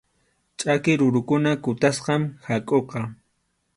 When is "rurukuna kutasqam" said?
0.99-2.21